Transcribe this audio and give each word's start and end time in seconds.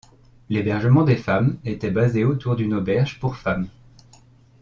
L’hébergement 0.49 1.03
des 1.03 1.15
femmes 1.15 1.59
était 1.63 1.91
basé 1.91 2.23
autour 2.23 2.55
d’une 2.55 2.73
auberge 2.73 3.19
pour 3.19 3.35
femmes. 3.37 3.67